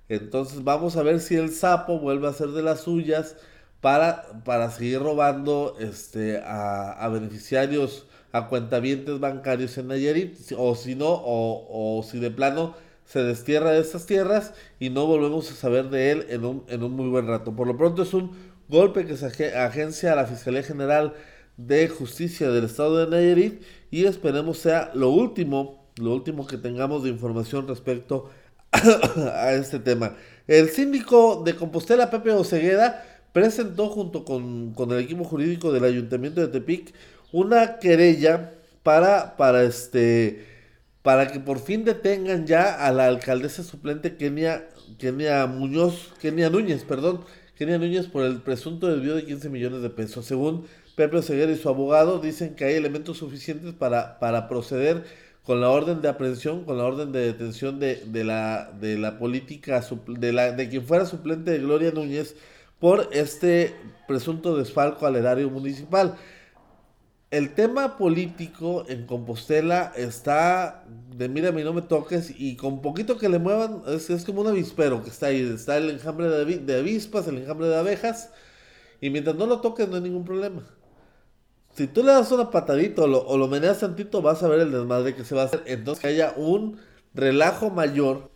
Entonces 0.09 0.65
vamos 0.65 0.97
a 0.97 1.05
ver 1.05 1.21
si 1.21 1.37
el 1.37 1.53
sapo 1.53 2.01
vuelve 2.01 2.27
a 2.27 2.33
ser 2.33 2.49
de 2.49 2.63
las 2.63 2.81
suyas 2.81 3.37
para, 3.81 4.43
para 4.45 4.73
seguir 4.73 4.99
robando 4.99 5.77
este, 5.79 6.39
a, 6.39 6.91
a 6.91 7.09
beneficiarios, 7.09 8.09
a 8.33 8.49
cuentavientes 8.49 9.21
bancarios 9.21 9.79
en 9.79 9.87
Nayarit, 9.87 10.37
o 10.59 10.75
si 10.75 10.97
no, 10.97 11.07
o, 11.09 11.99
o 11.99 12.03
si 12.03 12.19
de 12.19 12.33
plano 12.33 12.75
se 13.11 13.25
destierra 13.25 13.73
de 13.73 13.81
estas 13.81 14.07
tierras 14.07 14.53
y 14.79 14.89
no 14.89 15.05
volvemos 15.05 15.51
a 15.51 15.55
saber 15.57 15.91
de 15.91 16.13
él 16.13 16.27
en 16.29 16.45
un, 16.45 16.63
en 16.69 16.85
un 16.85 16.93
muy 16.93 17.09
buen 17.09 17.27
rato. 17.27 17.57
Por 17.57 17.67
lo 17.67 17.77
pronto 17.77 18.05
es 18.05 18.15
un 18.15 18.31
golpe 18.69 19.05
que 19.05 19.17
se 19.17 19.27
agencia 19.57 20.13
a 20.13 20.15
la 20.15 20.27
Fiscalía 20.27 20.63
General 20.63 21.15
de 21.57 21.89
Justicia 21.89 22.51
del 22.51 22.67
Estado 22.67 22.99
de 22.99 23.11
Nayarit 23.11 23.63
y 23.91 24.05
esperemos 24.05 24.59
sea 24.59 24.93
lo 24.95 25.09
último, 25.09 25.91
lo 25.97 26.15
último 26.15 26.47
que 26.47 26.57
tengamos 26.57 27.03
de 27.03 27.11
información 27.11 27.67
respecto 27.67 28.31
a 28.71 29.55
este 29.55 29.81
tema. 29.81 30.15
El 30.47 30.69
síndico 30.69 31.43
de 31.45 31.57
Compostela, 31.57 32.11
Pepe 32.11 32.31
Ocegueda, 32.31 33.05
presentó 33.33 33.89
junto 33.89 34.25
con, 34.25 34.73
con 34.73 34.93
el 34.93 35.01
equipo 35.01 35.25
jurídico 35.25 35.73
del 35.73 35.83
Ayuntamiento 35.83 36.43
de 36.43 36.47
Tepic 36.47 36.95
una 37.33 37.81
querella 37.81 38.53
para, 38.85 39.37
para 39.37 39.65
este 39.65 40.50
para 41.03 41.33
que 41.33 41.41
por 41.41 41.59
fin 41.59 41.85
detengan 41.85 42.47
ya 42.47 42.87
a 42.87 42.93
la 42.93 43.07
alcaldesa 43.07 43.63
suplente 43.63 44.17
Kenia, 44.17 44.69
Kenia 44.99 45.47
Muñoz, 45.47 46.13
Kenia 46.21 46.51
Núñez, 46.51 46.85
perdón, 46.85 47.25
Kenia 47.57 47.79
Núñez 47.79 48.07
por 48.07 48.25
el 48.25 48.43
presunto 48.43 48.87
desvío 48.87 49.15
de 49.15 49.25
15 49.25 49.49
millones 49.49 49.83
de 49.83 49.91
pesos. 49.91 50.27
Según 50.27 50.67
Pepe 50.97 51.23
Ceguera 51.23 51.53
y 51.53 51.57
su 51.57 51.69
abogado, 51.69 52.19
dicen 52.19 52.55
que 52.55 52.65
hay 52.65 52.75
elementos 52.75 53.19
suficientes 53.19 53.73
para, 53.73 54.19
para 54.19 54.49
proceder 54.49 55.05
con 55.45 55.61
la 55.61 55.71
orden 55.71 56.03
de 56.03 56.09
aprehensión, 56.09 56.65
con 56.65 56.77
la 56.79 56.85
orden 56.85 57.13
de 57.13 57.21
detención 57.21 57.81
de, 57.81 58.03
de 58.07 58.25
la, 58.25 58.71
de 58.81 58.99
la 58.99 59.19
política, 59.19 59.83
de, 60.07 60.33
la, 60.33 60.53
de 60.53 60.69
quien 60.69 60.85
fuera 60.85 61.07
suplente 61.07 61.51
de 61.51 61.59
Gloria 61.59 61.93
Núñez 61.93 62.37
por 62.79 63.09
este 63.13 63.75
presunto 64.07 64.57
desfalco 64.57 65.07
al 65.07 65.17
erario 65.17 65.49
municipal. 65.51 66.17
El 67.31 67.55
tema 67.55 67.97
político 67.97 68.85
en 68.89 69.07
Compostela 69.07 69.93
está 69.97 70.85
de 71.17 71.29
mira, 71.29 71.51
y 71.51 71.65
no 71.65 71.73
me 71.73 71.83
toques 71.83 72.33
y 72.37 72.57
con 72.57 72.83
poquito 72.83 73.19
que 73.19 73.29
le 73.29 73.39
muevan 73.39 73.83
es, 73.87 74.11
es 74.11 74.25
como 74.25 74.41
un 74.41 74.49
avispero 74.49 75.03
que 75.05 75.11
está 75.11 75.27
ahí. 75.27 75.41
Está 75.41 75.77
el 75.77 75.91
enjambre 75.91 76.29
de, 76.29 76.59
de, 76.59 76.79
avispas, 76.79 77.29
el 77.29 77.39
enjambre 77.39 77.69
de 77.69 77.77
abejas 77.77 78.31
y 79.01 79.11
mientras 79.11 79.37
no 79.37 79.47
lo 79.47 79.61
toques 79.61 79.89
no 79.89 79.97
hay 79.97 80.03
ningún 80.03 80.25
problema. 80.25 80.63
Si 81.77 81.87
tú 81.87 82.03
le 82.03 82.11
das 82.11 82.33
una 82.33 82.51
patadita 82.51 83.03
o 83.03 83.07
lo, 83.07 83.25
o 83.25 83.39
lo 83.39 83.47
meneas 83.47 83.79
tantito 83.79 84.23
vas 84.23 84.43
a 84.43 84.49
ver 84.49 84.61
el 84.61 84.73
desmadre 84.73 85.15
que 85.15 85.25
se 85.25 85.37
va 85.37 85.43
a 85.43 85.45
hacer. 85.45 85.63
Entonces 85.67 86.03
que 86.03 86.09
haya 86.09 86.35
un 86.37 86.79
relajo 87.15 87.71
mayor 87.71 88.31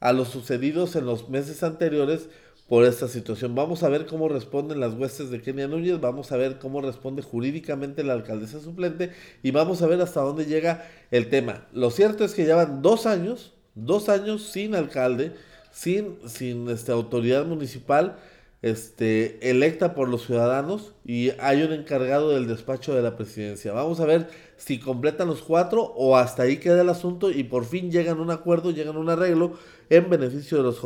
a 0.00 0.14
los 0.14 0.28
sucedidos 0.28 0.96
en 0.96 1.04
los 1.04 1.28
meses 1.28 1.62
anteriores 1.62 2.30
por 2.74 2.84
esta 2.84 3.06
situación. 3.06 3.54
Vamos 3.54 3.84
a 3.84 3.88
ver 3.88 4.04
cómo 4.04 4.28
responden 4.28 4.80
las 4.80 4.94
huestes 4.94 5.30
de 5.30 5.40
Kenia 5.40 5.68
Núñez, 5.68 6.00
vamos 6.00 6.32
a 6.32 6.36
ver 6.36 6.58
cómo 6.58 6.80
responde 6.80 7.22
jurídicamente 7.22 8.02
la 8.02 8.14
alcaldesa 8.14 8.58
suplente 8.58 9.12
y 9.44 9.52
vamos 9.52 9.80
a 9.80 9.86
ver 9.86 10.00
hasta 10.00 10.22
dónde 10.22 10.46
llega 10.46 10.84
el 11.12 11.28
tema. 11.28 11.68
Lo 11.72 11.92
cierto 11.92 12.24
es 12.24 12.34
que 12.34 12.44
llevan 12.44 12.82
dos 12.82 13.06
años, 13.06 13.54
dos 13.76 14.08
años 14.08 14.50
sin 14.50 14.74
alcalde, 14.74 15.34
sin, 15.70 16.16
sin 16.26 16.68
esta 16.68 16.94
autoridad 16.94 17.46
municipal 17.46 18.16
este, 18.60 19.50
electa 19.50 19.94
por 19.94 20.08
los 20.08 20.26
ciudadanos 20.26 20.94
y 21.04 21.30
hay 21.38 21.62
un 21.62 21.72
encargado 21.72 22.30
del 22.30 22.48
despacho 22.48 22.92
de 22.92 23.02
la 23.02 23.16
presidencia. 23.16 23.72
Vamos 23.72 24.00
a 24.00 24.04
ver 24.04 24.26
si 24.56 24.78
completan 24.78 25.28
los 25.28 25.42
cuatro 25.42 25.82
o 25.82 26.16
hasta 26.16 26.44
ahí 26.44 26.58
queda 26.58 26.82
el 26.82 26.88
asunto 26.88 27.30
y 27.30 27.44
por 27.44 27.64
fin 27.64 27.90
llegan 27.90 28.18
a 28.18 28.22
un 28.22 28.30
acuerdo, 28.30 28.70
llegan 28.70 28.96
a 28.96 28.98
un 28.98 29.10
arreglo 29.10 29.54
en 29.90 30.08
beneficio 30.08 30.58
de 30.58 30.64
los, 30.64 30.80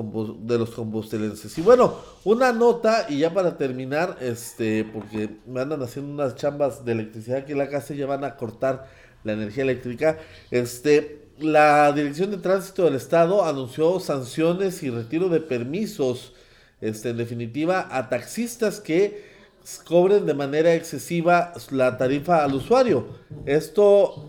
de 0.47 0.59
los 0.59 0.71
combustelenses. 0.71 1.57
Y 1.59 1.63
bueno, 1.63 1.95
una 2.25 2.53
nota 2.53 3.07
y 3.09 3.19
ya 3.19 3.33
para 3.33 3.57
terminar, 3.57 4.17
este, 4.21 4.85
porque 4.85 5.31
me 5.47 5.61
andan 5.61 5.83
haciendo 5.83 6.13
unas 6.13 6.35
chambas 6.35 6.85
de 6.85 6.93
electricidad 6.93 7.39
aquí 7.39 7.53
en 7.53 7.59
la 7.59 7.69
casa 7.69 7.95
ya 7.95 8.07
van 8.07 8.25
a 8.25 8.37
cortar 8.37 8.89
la 9.25 9.33
energía 9.33 9.63
eléctrica. 9.65 10.19
Este, 10.51 11.29
la 11.39 11.93
Dirección 11.93 12.31
de 12.31 12.39
Tránsito 12.39 12.85
del 12.85 12.95
Estado 12.95 13.45
anunció 13.45 14.01
sanciones 14.01 14.83
y 14.83 14.91
retiro 14.91 15.29
de 15.29 15.41
permisos 15.41 16.33
este, 16.81 17.11
en 17.11 17.17
definitiva, 17.17 17.89
a 17.91 18.09
taxistas 18.09 18.81
que 18.81 19.38
cobren 19.85 20.27
de 20.27 20.35
manera 20.35 20.75
excesiva 20.75 21.53
la 21.71 21.99
tarifa 21.99 22.45
al 22.45 22.55
usuario. 22.55 23.07
Esto, 23.47 24.29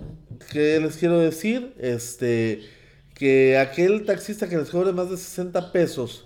¿qué 0.52 0.80
les 0.80 0.98
quiero 0.98 1.20
decir? 1.20 1.74
Este, 1.80 2.62
que 3.14 3.58
aquel 3.58 4.06
taxista 4.06 4.50
que 4.50 4.58
les 4.58 4.70
cobre 4.70 4.92
más 4.92 5.10
de 5.10 5.18
60 5.18 5.72
pesos 5.72 6.26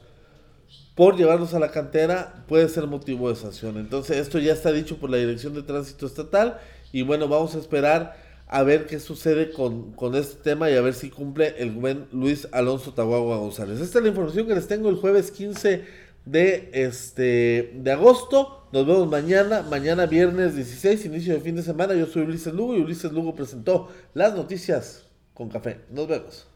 por 0.95 1.17
llevarlos 1.17 1.53
a 1.53 1.59
la 1.59 1.71
cantera 1.71 2.45
puede 2.47 2.69
ser 2.69 2.87
motivo 2.87 3.29
de 3.29 3.35
sanción. 3.35 3.77
Entonces, 3.77 4.17
esto 4.17 4.39
ya 4.39 4.53
está 4.53 4.71
dicho 4.71 4.97
por 4.97 5.09
la 5.09 5.17
Dirección 5.17 5.53
de 5.53 5.63
Tránsito 5.63 6.05
Estatal 6.05 6.59
y 6.91 7.01
bueno, 7.01 7.27
vamos 7.27 7.55
a 7.55 7.59
esperar 7.59 8.15
a 8.47 8.61
ver 8.61 8.85
qué 8.85 8.99
sucede 8.99 9.51
con, 9.51 9.93
con 9.93 10.15
este 10.15 10.35
tema 10.43 10.69
y 10.69 10.75
a 10.75 10.81
ver 10.81 10.93
si 10.93 11.09
cumple 11.09 11.55
el 11.57 11.71
buen 11.71 12.05
Luis 12.11 12.47
Alonso 12.51 12.93
Tahuagua 12.93 13.37
González. 13.37 13.79
Esta 13.79 13.97
es 13.97 14.03
la 14.03 14.09
información 14.09 14.47
que 14.47 14.53
les 14.53 14.67
tengo 14.67 14.89
el 14.89 14.97
jueves 14.97 15.31
15 15.31 15.85
de, 16.25 16.69
este, 16.73 17.73
de 17.75 17.91
agosto. 17.91 18.62
Nos 18.73 18.87
vemos 18.87 19.07
mañana, 19.07 19.61
mañana 19.61 20.07
viernes 20.07 20.55
16, 20.55 21.05
inicio 21.05 21.35
de 21.35 21.41
fin 21.41 21.55
de 21.55 21.61
semana. 21.61 21.93
Yo 21.93 22.07
soy 22.07 22.23
Ulises 22.23 22.51
Lugo 22.51 22.75
y 22.75 22.81
Ulises 22.81 23.11
Lugo 23.11 23.35
presentó 23.35 23.89
las 24.15 24.33
noticias 24.33 25.05
con 25.35 25.47
café. 25.47 25.81
Nos 25.91 26.07
vemos. 26.07 26.47